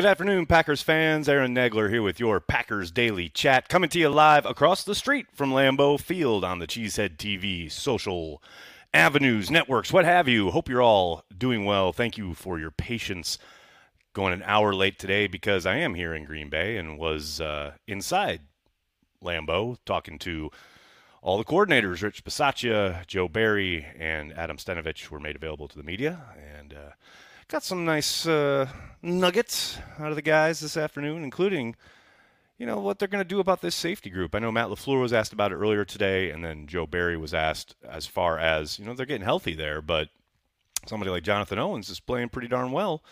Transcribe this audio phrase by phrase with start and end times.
[0.00, 1.28] Good afternoon, Packers fans.
[1.28, 5.26] Aaron Nagler here with your Packers Daily Chat, coming to you live across the street
[5.30, 8.42] from Lambeau Field on the Cheesehead TV social
[8.94, 10.52] avenues, networks, what have you.
[10.52, 11.92] Hope you're all doing well.
[11.92, 13.36] Thank you for your patience.
[14.14, 17.72] Going an hour late today because I am here in Green Bay and was uh,
[17.86, 18.40] inside
[19.22, 20.50] Lambeau talking to
[21.20, 22.02] all the coordinators.
[22.02, 26.22] Rich Bisaccia, Joe Barry, and Adam Stenavich were made available to the media.
[26.58, 26.92] And uh,
[27.50, 28.68] got some nice uh,
[29.02, 31.74] nuggets out of the guys this afternoon, including,
[32.58, 34.36] you know, what they're going to do about this safety group.
[34.36, 37.34] I know Matt LaFleur was asked about it earlier today, and then Joe Barry was
[37.34, 40.10] asked as far as, you know, they're getting healthy there, but
[40.86, 43.02] somebody like Jonathan Owens is playing pretty darn well.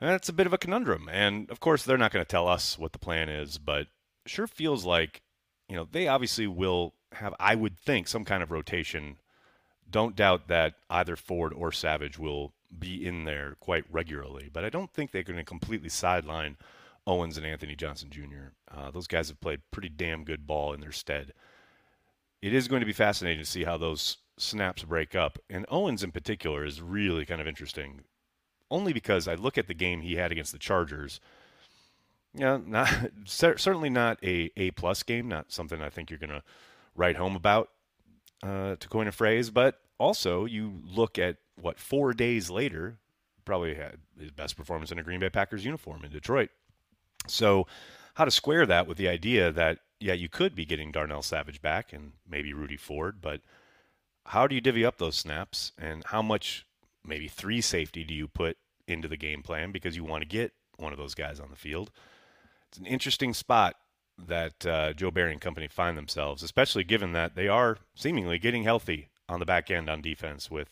[0.00, 1.08] That's a bit of a conundrum.
[1.10, 3.88] And of course, they're not going to tell us what the plan is, but
[4.26, 5.22] sure feels like,
[5.68, 9.16] you know, they obviously will have, I would think, some kind of rotation.
[9.90, 14.48] Don't doubt that either Ford or Savage will be in there quite regularly.
[14.52, 16.56] But I don't think they're going to completely sideline
[17.06, 18.52] Owens and Anthony Johnson Jr.
[18.70, 21.32] Uh, those guys have played pretty damn good ball in their stead.
[22.42, 25.38] It is going to be fascinating to see how those snaps break up.
[25.48, 28.02] And Owens in particular is really kind of interesting,
[28.70, 31.20] only because I look at the game he had against the Chargers.
[32.34, 32.88] Yeah, not
[33.24, 36.42] certainly not a A plus game, not something I think you're going to
[36.94, 37.70] write home about,
[38.42, 39.50] uh, to coin a phrase.
[39.50, 42.98] But also, you look at what four days later,
[43.44, 46.50] probably had his best performance in a Green Bay Packers uniform in Detroit.
[47.26, 47.66] So,
[48.14, 51.60] how to square that with the idea that yeah, you could be getting Darnell Savage
[51.60, 53.42] back and maybe Rudy Ford, but
[54.26, 56.66] how do you divvy up those snaps and how much
[57.04, 58.56] maybe three safety do you put
[58.88, 61.56] into the game plan because you want to get one of those guys on the
[61.56, 61.90] field?
[62.68, 63.76] It's an interesting spot
[64.18, 68.62] that uh, Joe Barry and company find themselves, especially given that they are seemingly getting
[68.62, 70.68] healthy on the back end on defense with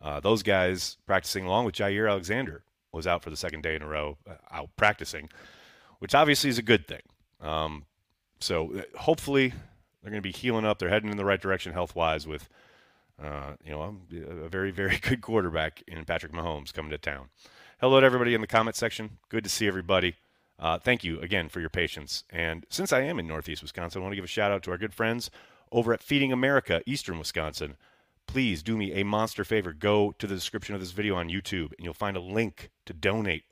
[0.00, 2.62] uh, those guys practicing along with Jaire Alexander
[2.92, 5.28] was out for the second day in a row, uh, out practicing,
[5.98, 7.02] which obviously is a good thing.
[7.40, 7.86] Um,
[8.40, 9.52] so uh, hopefully
[10.02, 10.78] they're going to be healing up.
[10.78, 12.48] They're heading in the right direction health wise with,
[13.22, 13.96] uh, you know,
[14.44, 17.28] a very, very good quarterback in Patrick Mahomes coming to town.
[17.80, 19.18] Hello to everybody in the comment section.
[19.28, 20.16] Good to see everybody.
[20.58, 22.24] Uh, thank you again for your patience.
[22.30, 24.72] And since I am in Northeast Wisconsin, I want to give a shout out to
[24.72, 25.30] our good friends
[25.72, 27.76] over at Feeding America, Eastern Wisconsin
[28.28, 29.72] please do me a monster favor.
[29.72, 32.92] Go to the description of this video on YouTube and you'll find a link to
[32.92, 33.44] donate.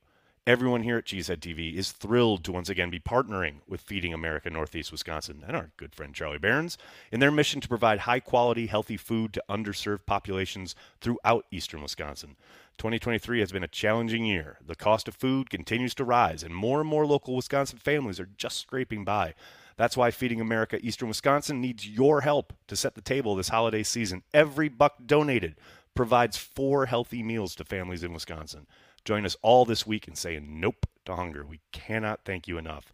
[0.46, 4.48] Everyone here at Cheesehead TV is thrilled to once again be partnering with Feeding America
[4.48, 6.78] Northeast Wisconsin and our good friend Charlie Berens
[7.10, 12.36] in their mission to provide high quality, healthy food to underserved populations throughout eastern Wisconsin.
[12.78, 14.58] 2023 has been a challenging year.
[14.64, 18.28] The cost of food continues to rise, and more and more local Wisconsin families are
[18.36, 19.34] just scraping by.
[19.76, 23.82] That's why Feeding America Eastern Wisconsin needs your help to set the table this holiday
[23.82, 24.22] season.
[24.32, 25.56] Every buck donated
[25.94, 28.66] provides four healthy meals to families in Wisconsin.
[29.04, 31.44] Join us all this week in saying nope to hunger.
[31.44, 32.92] We cannot thank you enough.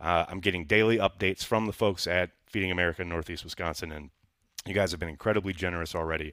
[0.00, 4.10] Uh, I'm getting daily updates from the folks at Feeding America Northeast Wisconsin, and
[4.66, 6.32] you guys have been incredibly generous already.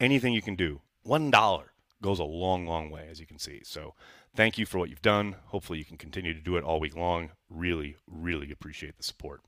[0.00, 1.64] Anything you can do, $1
[2.04, 3.62] goes a long, long way, as you can see.
[3.64, 3.94] So
[4.36, 5.36] thank you for what you've done.
[5.46, 7.30] Hopefully, you can continue to do it all week long.
[7.48, 9.40] Really, really appreciate the support.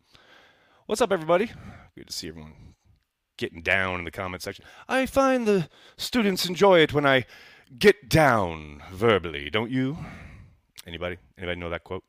[0.86, 1.50] What's up, everybody?
[1.94, 2.54] Good to see everyone
[3.36, 4.64] getting down in the comment section.
[4.88, 5.68] I find the
[5.98, 7.26] students enjoy it when I
[7.78, 9.98] get down verbally, don't you?
[10.86, 11.18] Anybody?
[11.36, 12.04] Anybody know that quote?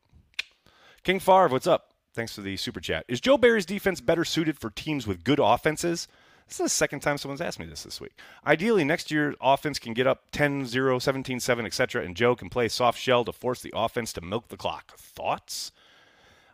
[1.04, 1.92] King Favre, what's up?
[2.14, 3.04] Thanks for the super chat.
[3.10, 6.08] Is Joe Barry's defense better suited for teams with good offenses?
[6.48, 8.18] This is the second time someone's asked me this this week.
[8.46, 12.50] Ideally, next year, offense can get up 10 0, 17 7, etc., and Joe can
[12.50, 14.96] play soft shell to force the offense to milk the clock.
[14.98, 15.72] Thoughts?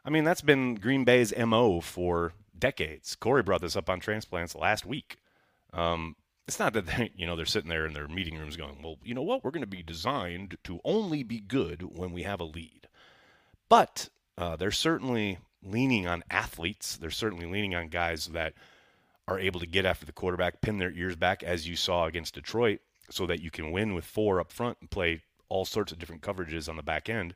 [0.03, 3.15] I mean, that's been Green Bay's MO for decades.
[3.15, 5.17] Corey brought this up on transplants last week.
[5.71, 6.15] Um,
[6.47, 8.97] it's not that they, you know they're sitting there in their meeting rooms going, well,
[9.03, 12.39] you know what, we're going to be designed to only be good when we have
[12.39, 12.87] a lead.
[13.69, 16.97] But uh, they're certainly leaning on athletes.
[16.97, 18.53] They're certainly leaning on guys that
[19.27, 22.35] are able to get after the quarterback, pin their ears back, as you saw against
[22.35, 22.79] Detroit,
[23.09, 26.21] so that you can win with four up front and play all sorts of different
[26.21, 27.35] coverages on the back end.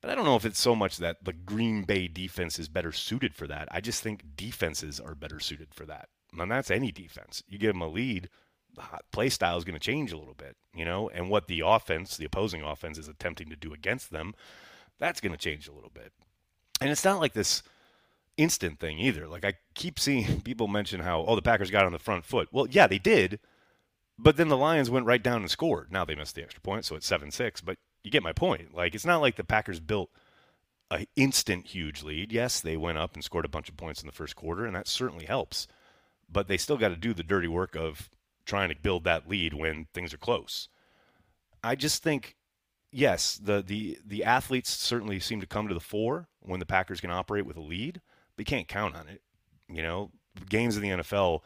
[0.00, 2.92] But I don't know if it's so much that the Green Bay defense is better
[2.92, 3.68] suited for that.
[3.70, 6.08] I just think defenses are better suited for that.
[6.38, 7.42] And that's any defense.
[7.48, 8.30] You give them a lead,
[8.74, 8.82] the
[9.12, 12.16] play style is going to change a little bit, you know, and what the offense,
[12.16, 14.34] the opposing offense, is attempting to do against them,
[14.98, 16.12] that's going to change a little bit.
[16.80, 17.62] And it's not like this
[18.40, 19.28] instant thing either.
[19.28, 22.48] Like I keep seeing people mention how oh the Packers got on the front foot.
[22.52, 23.40] Well, yeah, they did.
[24.18, 25.90] But then the Lions went right down and scored.
[25.90, 28.74] Now they missed the extra point, so it's 7-6, but you get my point.
[28.74, 30.10] Like it's not like the Packers built
[30.90, 32.32] an instant huge lead.
[32.32, 34.74] Yes, they went up and scored a bunch of points in the first quarter and
[34.76, 35.66] that certainly helps.
[36.30, 38.10] But they still got to do the dirty work of
[38.44, 40.68] trying to build that lead when things are close.
[41.62, 42.36] I just think
[42.92, 47.00] yes, the the the athletes certainly seem to come to the fore when the Packers
[47.00, 48.00] can operate with a lead.
[48.36, 49.22] You can't count on it.
[49.68, 50.10] You know,
[50.48, 51.40] games in the NFL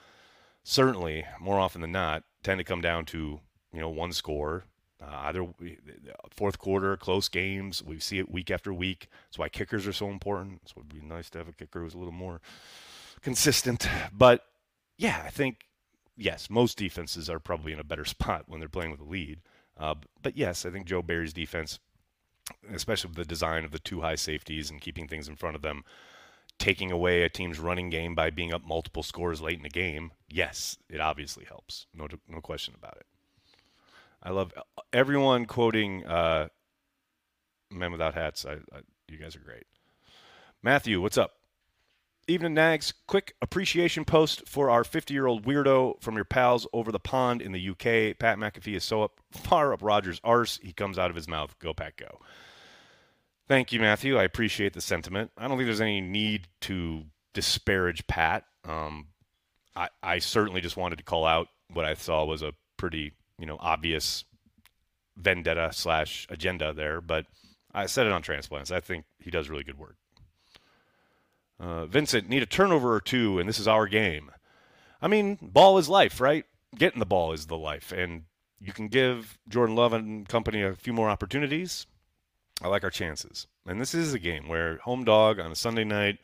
[0.62, 3.40] certainly more often than not tend to come down to
[3.72, 4.64] you know one score.
[5.02, 5.46] Uh, either
[6.30, 7.82] fourth quarter, close games.
[7.82, 9.08] We see it week after week.
[9.26, 10.62] That's why kickers are so important.
[10.66, 12.40] So it would be nice to have a kicker who's a little more
[13.20, 13.86] consistent.
[14.12, 14.44] But
[14.96, 15.66] yeah, I think
[16.16, 19.40] yes, most defenses are probably in a better spot when they're playing with a lead.
[19.76, 21.80] Uh, but yes, I think Joe Barry's defense,
[22.72, 25.62] especially with the design of the two high safeties and keeping things in front of
[25.62, 25.84] them,
[26.58, 30.12] taking away a team's running game by being up multiple scores late in the game,
[30.28, 31.86] yes, it obviously helps.
[31.94, 33.06] No, no question about it.
[34.22, 34.52] I love
[34.92, 36.48] everyone quoting uh,
[37.70, 38.46] Men Without Hats.
[38.46, 39.64] I, I, you guys are great.
[40.62, 41.32] Matthew, what's up?
[42.26, 46.90] Evening Nags, quick appreciation post for our 50 year old weirdo from your pals over
[46.90, 48.18] the pond in the UK.
[48.18, 51.54] Pat McAfee is so up, far up Rodgers' arse, he comes out of his mouth.
[51.58, 52.20] Go, Pat, go.
[53.46, 54.16] Thank you, Matthew.
[54.16, 55.30] I appreciate the sentiment.
[55.36, 57.04] I don't think there's any need to
[57.34, 58.44] disparage Pat.
[58.66, 59.08] Um,
[59.76, 63.46] I, I certainly just wanted to call out what I saw was a pretty, you
[63.46, 64.24] know, obvious
[65.16, 67.26] vendetta slash agenda there, but
[67.74, 68.70] I said it on transplants.
[68.70, 69.96] I think he does really good work.
[71.60, 74.30] Uh, Vincent, need a turnover or two, and this is our game.
[75.02, 76.44] I mean, ball is life, right?
[76.76, 78.24] Getting the ball is the life, and
[78.60, 81.86] you can give Jordan Love and company a few more opportunities.
[82.62, 83.46] I like our chances.
[83.66, 86.18] And this is a game where home dog on a Sunday night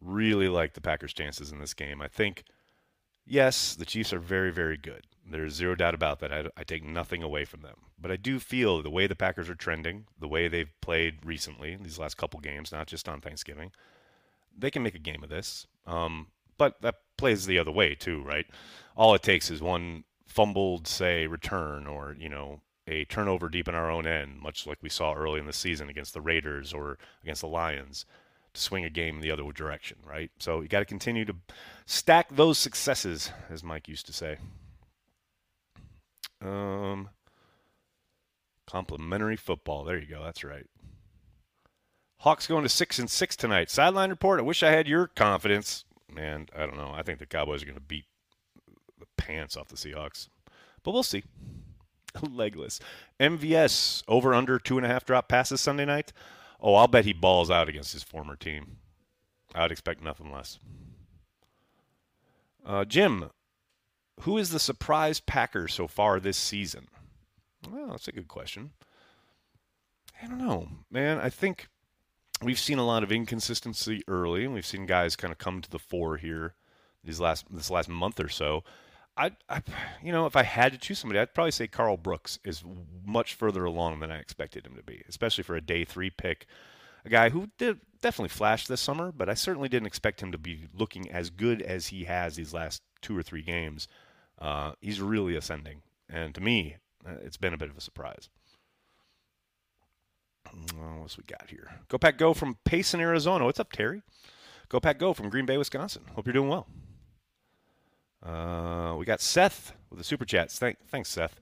[0.00, 2.02] really like the Packers' chances in this game.
[2.02, 2.44] I think,
[3.26, 5.06] yes, the Chiefs are very, very good.
[5.26, 6.32] There's zero doubt about that.
[6.32, 7.76] I, I, take nothing away from them.
[7.98, 11.78] But I do feel the way the Packers are trending, the way they've played recently,
[11.80, 13.70] these last couple games, not just on Thanksgiving,
[14.56, 15.66] they can make a game of this.
[15.86, 16.26] Um,
[16.58, 18.46] but that plays the other way too, right?
[18.96, 23.74] All it takes is one fumbled, say, return or you know a turnover deep in
[23.74, 26.98] our own end, much like we saw early in the season against the Raiders or
[27.22, 28.04] against the Lions,
[28.52, 30.30] to swing a game the other direction, right?
[30.38, 31.36] So you got to continue to
[31.86, 34.38] stack those successes, as Mike used to say.
[36.42, 37.08] Um,
[38.66, 39.84] complimentary football.
[39.84, 40.22] There you go.
[40.22, 40.66] That's right.
[42.18, 43.70] Hawks going to six and six tonight.
[43.70, 44.40] Sideline report.
[44.40, 45.84] I wish I had your confidence.
[46.12, 46.92] Man, I don't know.
[46.94, 48.06] I think the Cowboys are going to beat
[48.98, 50.28] the pants off the Seahawks,
[50.82, 51.24] but we'll see.
[52.30, 52.80] Legless.
[53.20, 56.12] MVS over under two and a half drop passes Sunday night.
[56.60, 58.78] Oh, I'll bet he balls out against his former team.
[59.54, 60.58] I'd expect nothing less.
[62.64, 63.30] Uh, Jim,
[64.20, 66.88] who is the surprise Packer so far this season?
[67.70, 68.70] Well, that's a good question.
[70.22, 71.18] I don't know, man.
[71.18, 71.68] I think
[72.42, 75.70] we've seen a lot of inconsistency early, and we've seen guys kind of come to
[75.70, 76.54] the fore here
[77.02, 78.64] these last this last month or so.
[79.16, 79.62] I, I,
[80.02, 82.64] you know, if I had to choose somebody, I'd probably say Karl Brooks is
[83.06, 86.46] much further along than I expected him to be, especially for a day three pick.
[87.04, 90.38] A guy who did definitely flashed this summer, but I certainly didn't expect him to
[90.38, 93.86] be looking as good as he has these last two or three games.
[94.38, 98.28] Uh, he's really ascending, and to me, uh, it's been a bit of a surprise.
[100.46, 101.70] Oh, what's we got here?
[101.88, 103.44] Go Pack Go from Payson, Arizona.
[103.44, 104.02] What's up, Terry?
[104.68, 106.02] Go Pack Go from Green Bay, Wisconsin.
[106.14, 106.66] Hope you're doing well.
[108.24, 110.58] Uh, we got Seth with the super chats.
[110.58, 111.38] Thank, thanks, Seth.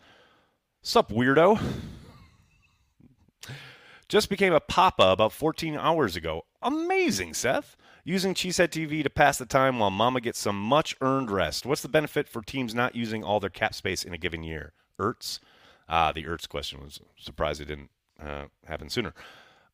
[0.83, 1.61] Sup, weirdo?
[4.09, 6.43] Just became a papa about 14 hours ago.
[6.61, 7.77] Amazing, Seth.
[8.05, 11.65] Using Cheesehead TV to pass the time while mama gets some much earned rest.
[11.65, 14.73] What's the benefit for teams not using all their cap space in a given year?
[14.99, 15.39] Ertz?
[15.89, 19.15] Ah, the Ertz question was surprised it didn't uh, happen sooner.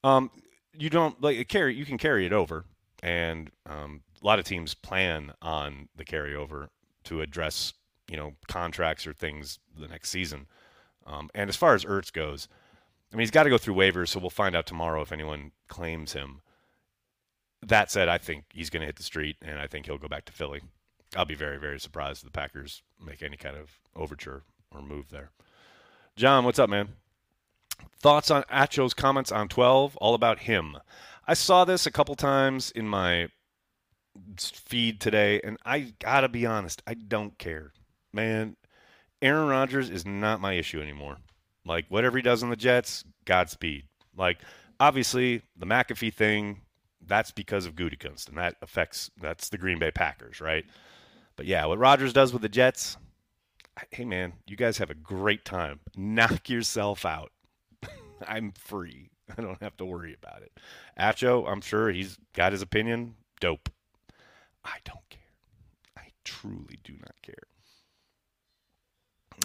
[0.04, 0.30] Um,
[0.78, 1.74] you don't like carry.
[1.74, 2.64] You can carry it over,
[3.02, 6.68] and um, a lot of teams plan on the carryover
[7.08, 7.72] to address
[8.08, 10.46] you know contracts or things the next season.
[11.06, 12.48] Um, and as far as Ertz goes,
[13.12, 15.52] I mean he's got to go through waivers, so we'll find out tomorrow if anyone
[15.68, 16.40] claims him.
[17.66, 20.06] That said, I think he's going to hit the street, and I think he'll go
[20.06, 20.60] back to Philly.
[21.16, 25.10] I'll be very, very surprised if the Packers make any kind of overture or move
[25.10, 25.30] there.
[26.14, 26.90] John, what's up, man?
[28.00, 30.76] Thoughts on Acho's comments on 12, all about him.
[31.26, 33.28] I saw this a couple times in my
[34.38, 37.72] feed today, and I gotta be honest, I don't care.
[38.12, 38.56] Man,
[39.20, 41.18] Aaron Rodgers is not my issue anymore.
[41.64, 43.84] Like, whatever he does on the Jets, Godspeed.
[44.16, 44.38] Like,
[44.80, 46.62] obviously, the McAfee thing,
[47.06, 50.64] that's because of Gutekunst, and that affects, that's the Green Bay Packers, right?
[51.36, 52.96] But yeah, what Rodgers does with the Jets,
[53.90, 55.80] hey, man, you guys have a great time.
[55.96, 57.30] Knock yourself out.
[58.26, 59.10] I'm free.
[59.36, 60.52] I don't have to worry about it.
[60.98, 63.14] Acho, I'm sure he's got his opinion.
[63.40, 63.68] Dope.
[64.68, 65.20] I don't care.
[65.96, 67.34] I truly do not care.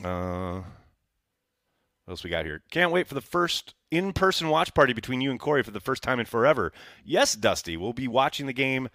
[0.04, 0.64] Uh,
[2.06, 2.62] What else we got here?
[2.72, 5.80] Can't wait for the first in person watch party between you and Corey for the
[5.80, 6.74] first time in forever.
[7.06, 8.90] Yes, Dusty, we'll be watching the game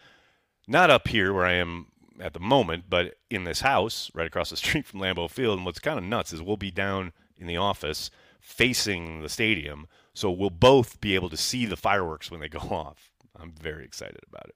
[0.66, 1.87] not up here where I am
[2.20, 5.56] at the moment, but in this house right across the street from Lambeau Field.
[5.58, 9.87] And what's kind of nuts is we'll be down in the office facing the stadium,
[10.14, 13.12] so we'll both be able to see the fireworks when they go off.
[13.38, 14.54] I'm very excited about it.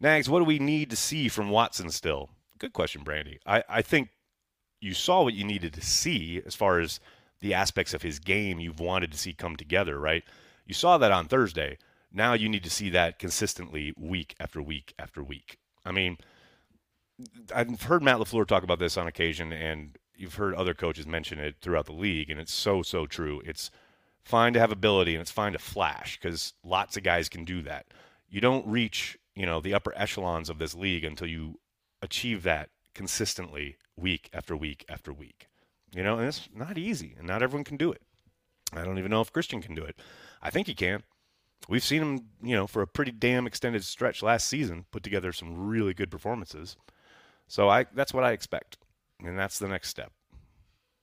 [0.00, 2.30] Nags, what do we need to see from Watson still?
[2.58, 3.38] Good question, Brandy.
[3.46, 4.08] I, I think
[4.80, 7.00] you saw what you needed to see as far as
[7.40, 10.24] the aspects of his game you've wanted to see come together, right?
[10.66, 11.78] You saw that on Thursday.
[12.12, 15.58] Now you need to see that consistently week after week after week.
[15.84, 16.18] I mean,
[17.54, 21.38] I've heard Matt LaFleur talk about this on occasion, and you've heard other coaches mention
[21.38, 23.42] it throughout the league, and it's so, so true.
[23.44, 23.70] It's
[24.22, 27.62] fine to have ability and it's fine to flash because lots of guys can do
[27.62, 27.86] that.
[28.28, 31.58] You don't reach, you know, the upper echelons of this league until you
[32.02, 35.46] achieve that consistently week after week after week.
[35.94, 38.02] You know, and it's not easy, and not everyone can do it.
[38.72, 39.98] I don't even know if Christian can do it.
[40.40, 41.02] I think he can.
[41.68, 45.32] We've seen him, you know, for a pretty damn extended stretch last season, put together
[45.32, 46.76] some really good performances.
[47.48, 48.78] So I that's what I expect.
[49.22, 50.12] And that's the next step.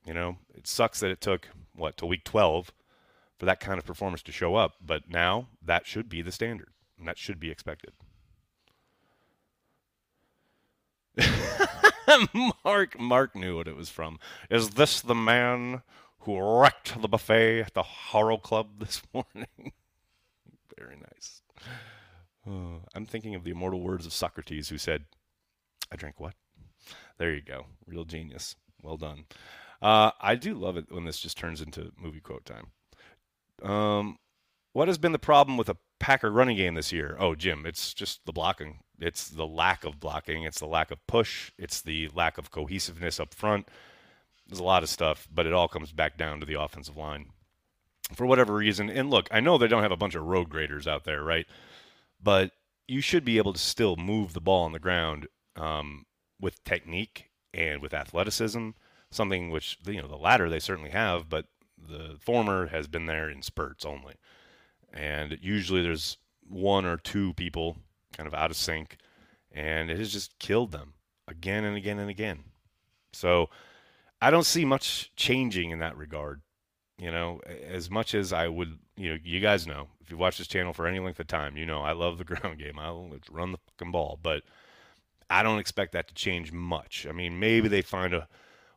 [0.06, 2.72] You know, it sucks that it took what to week 12
[3.38, 6.70] for that kind of performance to show up, but now that should be the standard,
[6.98, 7.92] and that should be expected.
[12.64, 14.20] Mark Mark knew what it was from.
[14.50, 15.82] Is this the man
[16.20, 19.74] who wrecked the buffet at the Horror Club this morning?
[20.78, 21.42] Very nice.
[22.48, 25.06] Oh, I'm thinking of the immortal words of Socrates, who said,
[25.92, 26.36] "I drank what?"
[27.18, 28.56] There you go, real genius.
[28.82, 29.26] Well done.
[29.82, 32.68] Uh, I do love it when this just turns into movie quote time.
[33.64, 34.18] Um,
[34.78, 37.18] what has been the problem with a Packer running game this year?
[37.20, 38.78] Oh, Jim, it's just the blocking.
[39.00, 40.44] It's the lack of blocking.
[40.44, 41.52] It's the lack of push.
[41.58, 43.70] It's the lack of cohesiveness up front.
[44.48, 47.30] There's a lot of stuff, but it all comes back down to the offensive line.
[48.14, 50.88] For whatever reason, and look, I know they don't have a bunch of road graders
[50.88, 51.48] out there, right?
[52.22, 52.52] But
[52.88, 56.06] you should be able to still move the ball on the ground um,
[56.40, 58.70] with technique and with athleticism,
[59.10, 63.28] something which, you know, the latter they certainly have, but the former has been there
[63.28, 64.14] in spurts only.
[64.94, 66.18] And usually there's
[66.48, 67.78] one or two people
[68.16, 68.98] kind of out of sync,
[69.52, 70.94] and it has just killed them
[71.28, 72.44] again and again and again.
[73.14, 73.50] So
[74.22, 76.42] I don't see much changing in that regard.
[76.98, 80.40] You know, as much as I would, you know, you guys know if you watch
[80.40, 82.80] this channel for any length of time, you know I love the ground game.
[82.80, 84.44] I'll run the fucking ball, but
[85.30, 87.06] I don't expect that to change much.
[87.08, 88.28] I mean, maybe they find a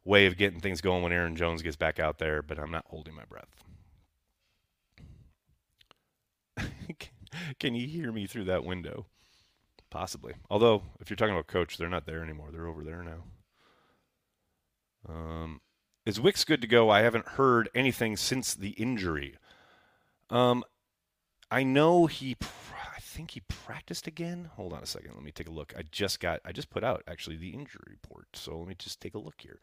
[0.05, 2.87] way of getting things going when Aaron Jones gets back out there, but I'm not
[2.88, 3.62] holding my breath.
[7.59, 9.07] Can you hear me through that window?
[9.91, 10.35] Possibly.
[10.49, 12.51] Although, if you're talking about coach, they're not there anymore.
[12.53, 13.25] They're over there now.
[15.09, 15.61] Um,
[16.07, 16.91] is Wicks good to go?
[16.91, 19.37] I haven't heard anything since the injury.
[20.29, 20.65] Um,
[21.51, 22.37] I know he.
[22.95, 24.51] I think he practiced again.
[24.55, 25.13] Hold on a second.
[25.15, 25.75] Let me take a look.
[25.77, 26.41] I just got.
[26.45, 28.29] I just put out actually the injury report.
[28.35, 29.59] So let me just take a look here.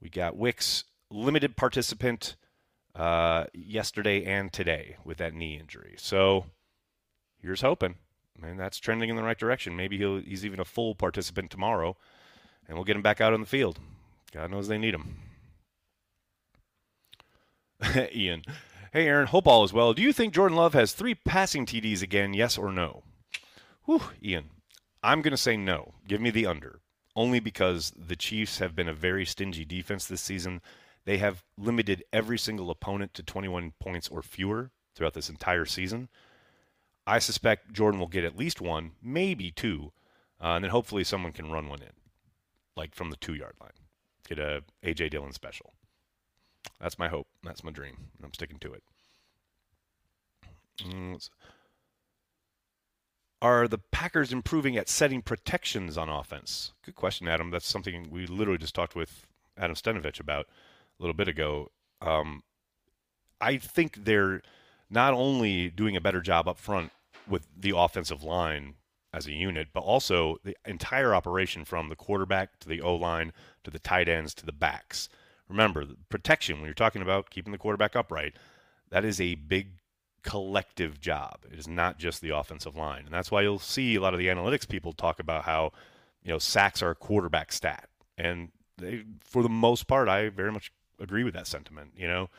[0.00, 2.36] We got Wicks limited participant
[2.94, 5.94] uh, yesterday and today with that knee injury.
[5.98, 6.46] So
[7.42, 7.96] here's hoping.
[8.42, 9.76] And that's trending in the right direction.
[9.76, 11.96] Maybe he'll he's even a full participant tomorrow,
[12.66, 13.78] and we'll get him back out on the field.
[14.32, 15.18] God knows they need him.
[18.14, 18.42] Ian.
[18.92, 19.26] Hey, Aaron.
[19.26, 19.92] Hope all is well.
[19.92, 23.02] Do you think Jordan Love has three passing TDs again, yes or no?
[23.84, 24.50] Whew, Ian.
[25.02, 25.94] I'm going to say no.
[26.06, 26.80] Give me the under
[27.16, 30.60] only because the Chiefs have been a very stingy defense this season.
[31.04, 36.08] They have limited every single opponent to 21 points or fewer throughout this entire season.
[37.10, 39.90] I suspect Jordan will get at least one, maybe two,
[40.40, 41.90] uh, and then hopefully someone can run one in,
[42.76, 43.72] like from the two yard line.
[44.28, 45.74] Get a AJ Dillon special.
[46.80, 47.26] That's my hope.
[47.42, 47.96] That's my dream.
[48.22, 48.82] I'm sticking to it.
[50.84, 51.28] Mm,
[53.42, 56.74] are the Packers improving at setting protections on offense?
[56.84, 57.50] Good question, Adam.
[57.50, 59.26] That's something we literally just talked with
[59.58, 61.72] Adam Stenavich about a little bit ago.
[62.00, 62.44] Um,
[63.40, 64.42] I think they're
[64.88, 66.92] not only doing a better job up front
[67.28, 68.74] with the offensive line
[69.12, 73.32] as a unit, but also the entire operation from the quarterback to the O line
[73.64, 75.08] to the tight ends to the backs.
[75.48, 78.34] Remember, protection, when you're talking about keeping the quarterback upright,
[78.90, 79.80] that is a big
[80.22, 81.38] collective job.
[81.50, 83.04] It is not just the offensive line.
[83.04, 85.72] And that's why you'll see a lot of the analytics people talk about how,
[86.22, 87.88] you know, sacks are a quarterback stat.
[88.16, 91.92] And they, for the most part, I very much agree with that sentiment.
[91.96, 92.30] You know,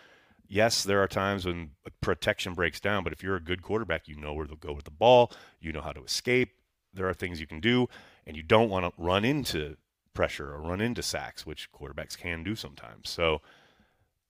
[0.51, 4.15] yes, there are times when protection breaks down, but if you're a good quarterback, you
[4.17, 5.31] know where to go with the ball,
[5.61, 6.49] you know how to escape.
[6.93, 7.87] There are things you can do,
[8.27, 9.77] and you don't want to run into
[10.13, 13.09] pressure or run into sacks, which quarterbacks can do sometimes.
[13.09, 13.41] So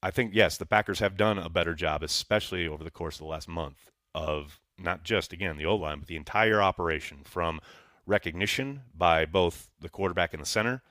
[0.03, 3.21] I think yes, the Packers have done a better job, especially over the course of
[3.21, 7.59] the last month, of not just again the O line, but the entire operation from
[8.05, 10.83] recognition by both the quarterback and the center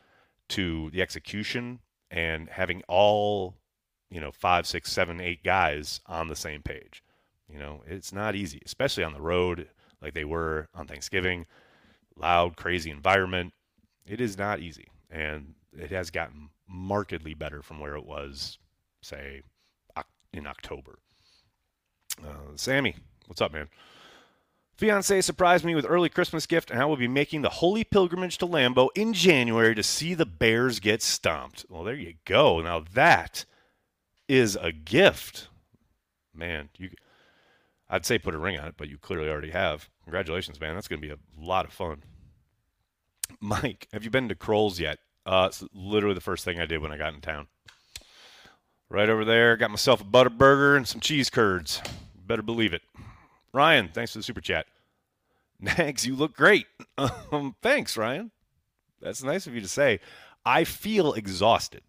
[0.48, 1.78] to the execution
[2.10, 3.59] and having all
[4.10, 7.02] you know five, six, seven, eight guys on the same page.
[7.52, 9.68] You know, it's not easy, especially on the road
[10.00, 11.46] like they were on Thanksgiving.
[12.16, 13.52] Loud, crazy environment.
[14.06, 18.58] It is not easy, and it has gotten markedly better from where it was,
[19.00, 19.42] say,
[20.32, 20.98] in October.
[22.22, 23.68] Uh, Sammy, what's up, man?
[24.76, 28.38] Fiance surprised me with early Christmas gift, and I will be making the holy pilgrimage
[28.38, 31.66] to Lambeau in January to see the Bears get stomped.
[31.68, 32.60] Well, there you go.
[32.62, 33.44] Now that
[34.30, 35.48] is a gift,
[36.32, 36.68] man.
[36.78, 36.90] You,
[37.88, 39.88] I'd say put a ring on it, but you clearly already have.
[40.04, 40.74] Congratulations, man.
[40.74, 42.04] That's going to be a lot of fun.
[43.40, 44.98] Mike, have you been to Kroll's yet?
[45.26, 47.48] Uh, it's literally the first thing I did when I got in town.
[48.88, 51.82] Right over there, got myself a butter burger and some cheese curds.
[52.24, 52.82] Better believe it.
[53.52, 54.66] Ryan, thanks for the super chat.
[55.60, 56.66] Nags, you look great.
[57.32, 58.30] Um, thanks, Ryan.
[59.00, 60.00] That's nice of you to say.
[60.44, 61.82] I feel exhausted.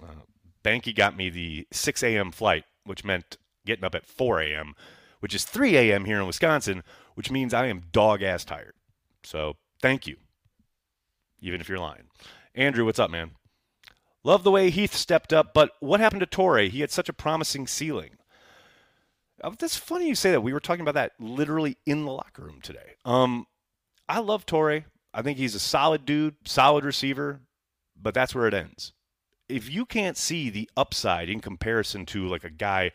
[0.00, 0.22] Uh,
[0.64, 2.30] Banky got me the 6 a.m.
[2.30, 4.74] flight, which meant getting up at 4 a.m.,
[5.20, 6.04] which is 3 a.m.
[6.04, 6.82] here in Wisconsin,
[7.14, 8.74] which means I am dog ass tired.
[9.22, 10.16] So thank you,
[11.40, 12.08] even if you're lying.
[12.54, 13.32] Andrew, what's up, man?
[14.24, 16.68] Love the way Heath stepped up, but what happened to Toure?
[16.68, 18.18] He had such a promising ceiling.
[19.42, 20.42] Uh, that's funny you say that.
[20.42, 22.96] We were talking about that literally in the locker room today.
[23.04, 23.46] Um,
[24.08, 24.84] I love Toure.
[25.14, 27.40] I think he's a solid dude, solid receiver,
[28.00, 28.92] but that's where it ends.
[29.48, 32.92] If you can't see the upside in comparison to like a guy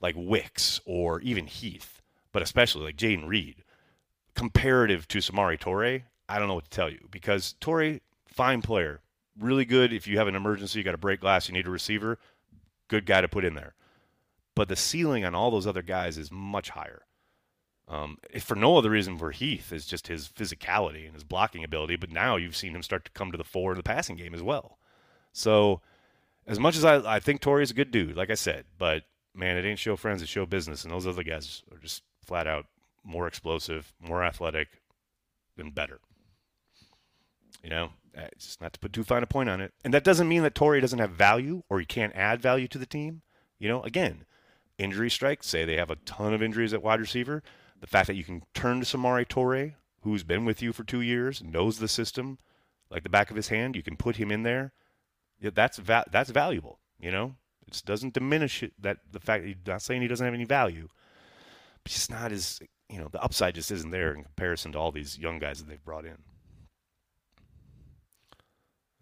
[0.00, 2.00] like Wicks or even Heath,
[2.32, 3.62] but especially like Jayden Reed,
[4.34, 9.00] comparative to Samari Toure, I don't know what to tell you because Toure, fine player,
[9.38, 9.92] really good.
[9.92, 12.18] If you have an emergency, you got a break glass, you need a receiver,
[12.88, 13.74] good guy to put in there
[14.54, 17.02] but the ceiling on all those other guys is much higher.
[17.88, 21.96] Um, for no other reason for Heath is just his physicality and his blocking ability,
[21.96, 24.34] but now you've seen him start to come to the fore in the passing game
[24.34, 24.78] as well.
[25.32, 25.80] So,
[26.46, 29.56] as much as I, I think Toure's a good dude, like I said, but man,
[29.56, 32.66] it ain't show friends, it's show business, and those other guys are just flat out
[33.04, 34.68] more explosive, more athletic,
[35.56, 36.00] and better.
[37.62, 39.72] You know, it's just not to put too fine a point on it.
[39.84, 42.78] And that doesn't mean that Torrey doesn't have value or he can't add value to
[42.78, 43.22] the team.
[43.58, 44.24] You know, again,
[44.78, 47.42] injury strikes, say they have a ton of injuries at wide receiver,
[47.80, 51.00] the fact that you can turn to Samari Toure, who's been with you for two
[51.00, 52.38] years, knows the system
[52.90, 54.72] like the back of his hand, you can put him in there.
[55.50, 56.78] That's va- that's valuable.
[57.00, 57.34] You know,
[57.66, 60.44] it doesn't diminish it, that the fact that he's not saying he doesn't have any
[60.44, 60.88] value,
[61.82, 64.92] but it's not as you know the upside just isn't there in comparison to all
[64.92, 66.18] these young guys that they've brought in.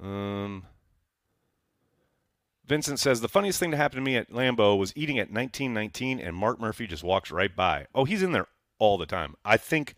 [0.00, 0.66] Um.
[2.70, 6.20] Vincent says the funniest thing to happen to me at Lambeau was eating at 1919
[6.20, 7.86] and Mark Murphy just walks right by.
[7.96, 8.46] Oh, he's in there
[8.78, 9.34] all the time.
[9.44, 9.96] I think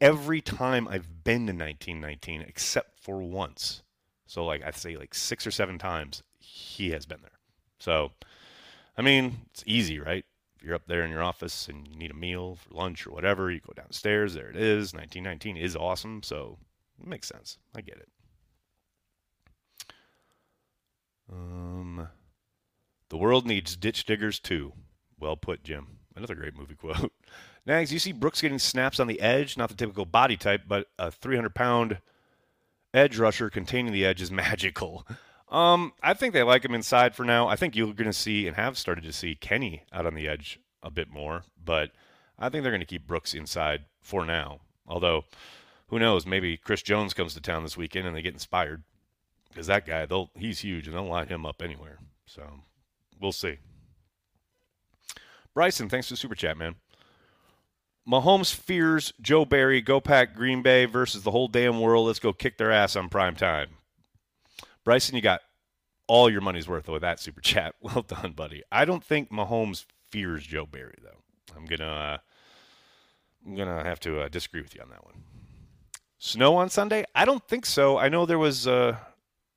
[0.00, 3.84] every time I've been to 1919 except for once.
[4.28, 7.38] So like I'd say like 6 or 7 times he has been there.
[7.80, 8.12] So
[8.96, 10.24] I mean, it's easy, right?
[10.56, 13.12] If you're up there in your office and you need a meal for lunch or
[13.12, 14.92] whatever, you go downstairs, there it is.
[14.92, 16.58] 1919 is awesome, so
[17.00, 17.58] it makes sense.
[17.76, 18.08] I get it.
[21.30, 22.08] Um,
[23.08, 24.72] the world needs ditch diggers too.
[25.20, 25.98] Well put, Jim.
[26.16, 27.12] Another great movie quote.
[27.66, 30.88] Nags, you see Brooks getting snaps on the edge, not the typical body type, but
[30.98, 31.98] a 300 pound
[32.98, 35.06] edge rusher containing the edge is magical.
[35.48, 37.48] Um, I think they like him inside for now.
[37.48, 40.28] I think you're going to see and have started to see Kenny out on the
[40.28, 41.90] edge a bit more, but
[42.38, 44.60] I think they're going to keep Brooks inside for now.
[44.86, 45.24] Although,
[45.88, 46.26] who knows?
[46.26, 48.82] Maybe Chris Jones comes to town this weekend and they get inspired
[49.48, 51.98] because that guy, they'll he's huge and they'll line him up anywhere.
[52.26, 52.42] So
[53.20, 53.58] we'll see.
[55.54, 56.76] Bryson, thanks for the super chat, man.
[58.08, 59.82] Mahomes fears Joe Barry.
[59.82, 62.06] Go pack Green Bay versus the whole damn world.
[62.06, 63.68] Let's go kick their ass on prime time.
[64.84, 65.42] Bryson, you got
[66.06, 67.74] all your money's worth with that super chat.
[67.82, 68.62] Well done, buddy.
[68.72, 71.18] I don't think Mahomes fears Joe Barry though.
[71.54, 72.18] I'm gonna uh,
[73.46, 75.22] I'm gonna have to uh, disagree with you on that one.
[76.18, 77.04] Snow on Sunday?
[77.14, 77.98] I don't think so.
[77.98, 78.96] I know there was uh,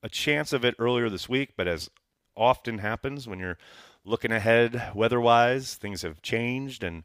[0.03, 1.89] a chance of it earlier this week, but as
[2.35, 3.57] often happens when you're
[4.05, 7.03] looking ahead weather wise, things have changed, and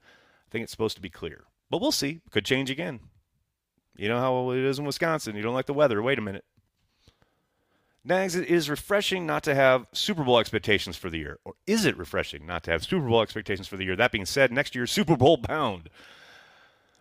[0.56, 1.44] think it's supposed to be clear.
[1.68, 2.22] But we'll see.
[2.30, 3.00] Could change again.
[3.94, 5.36] You know how it is in Wisconsin.
[5.36, 6.02] You don't like the weather.
[6.02, 6.44] Wait a minute.
[8.02, 11.40] Nags, it is refreshing not to have Super Bowl expectations for the year.
[11.44, 13.96] Or is it refreshing not to have Super Bowl expectations for the year?
[13.96, 15.90] That being said, next year, Super Bowl bound.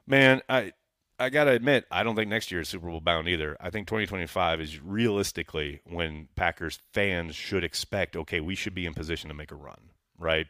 [0.06, 0.74] Man, I
[1.18, 3.56] I got to admit, I don't think next year is Super Bowl bound either.
[3.62, 8.94] I think 2025 is realistically when Packers fans should expect, okay, we should be in
[8.94, 10.48] position to make a run, right?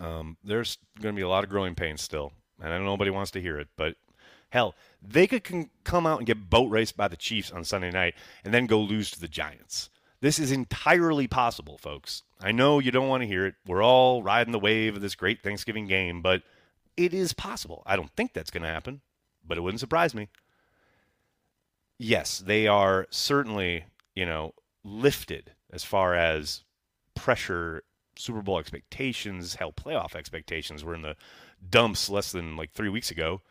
[0.00, 3.10] Um, there's going to be a lot of growing pains still, and I know nobody
[3.10, 3.96] wants to hear it, but
[4.50, 7.90] hell, they could con- come out and get boat raced by the Chiefs on Sunday
[7.90, 9.90] night and then go lose to the Giants.
[10.20, 12.22] This is entirely possible, folks.
[12.40, 13.54] I know you don't want to hear it.
[13.66, 16.42] We're all riding the wave of this great Thanksgiving game, but
[16.96, 17.82] it is possible.
[17.86, 19.02] I don't think that's going to happen
[19.46, 20.28] but it wouldn't surprise me.
[21.98, 24.52] Yes, they are certainly, you know,
[24.84, 26.64] lifted as far as
[27.14, 27.82] pressure,
[28.18, 31.16] Super Bowl expectations, hell, playoff expectations were in the
[31.68, 33.42] dumps less than like three weeks ago.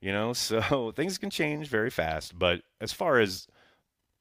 [0.00, 2.38] You know, so things can change very fast.
[2.38, 3.46] But as far as,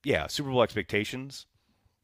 [0.04, 1.46] yeah, Super Bowl expectations,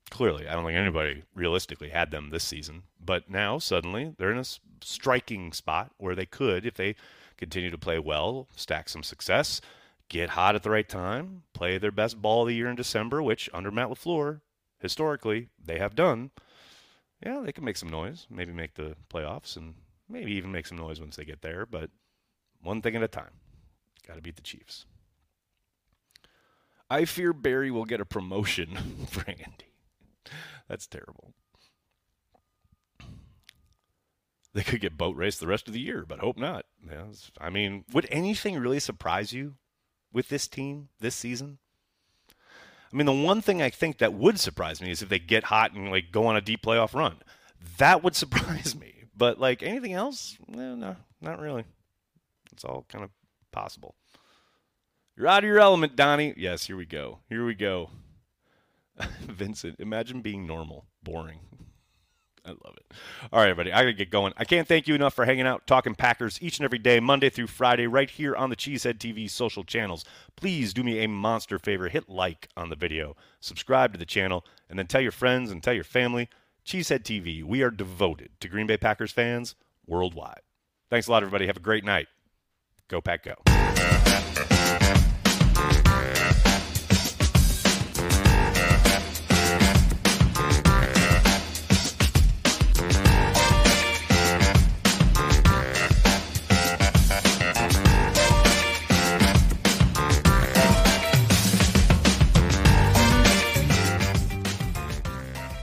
[0.09, 2.83] clearly, I don't think anybody realistically had them this season.
[2.99, 4.45] But now suddenly they're in a
[4.81, 6.95] striking spot where they could, if they
[7.37, 9.61] continue to play well, stack some success,
[10.09, 13.21] get hot at the right time, play their best ball of the year in December,
[13.21, 14.41] which under Matt LaFleur,
[14.79, 16.31] historically, they have done.
[17.25, 19.75] Yeah, they can make some noise, maybe make the playoffs, and
[20.07, 21.89] maybe even make some noise once they get there, but
[22.61, 23.31] one thing at a time.
[24.07, 24.85] Got to beat the Chiefs.
[26.89, 29.73] I fear Barry will get a promotion for Andy.
[30.67, 31.33] That's terrible.
[34.53, 36.65] they could get boat raced the rest of the year, but hope not.
[36.89, 37.05] Yeah,
[37.39, 39.55] I mean, would anything really surprise you
[40.11, 41.59] with this team this season?
[42.91, 45.45] I mean, the one thing I think that would surprise me is if they get
[45.45, 47.17] hot and like go on a deep playoff run.
[47.77, 48.93] That would surprise me.
[49.15, 51.65] But like anything else, eh, no, not really.
[52.51, 53.11] It's all kind of
[53.51, 53.95] possible.
[55.15, 56.33] You're out of your element, Donnie.
[56.37, 57.19] Yes, here we go.
[57.27, 57.89] Here we go.
[59.21, 61.39] Vincent, imagine being normal, boring.
[62.45, 62.93] I love it.
[63.31, 64.33] All right, everybody, I got to get going.
[64.37, 67.29] I can't thank you enough for hanging out, talking Packers each and every day, Monday
[67.29, 70.05] through Friday, right here on the Cheesehead TV social channels.
[70.35, 74.45] Please do me a monster favor hit like on the video, subscribe to the channel,
[74.69, 76.29] and then tell your friends and tell your family.
[76.65, 79.55] Cheesehead TV, we are devoted to Green Bay Packers fans
[79.87, 80.41] worldwide.
[80.89, 81.47] Thanks a lot, everybody.
[81.47, 82.07] Have a great night.
[82.87, 83.35] Go, Pack, go.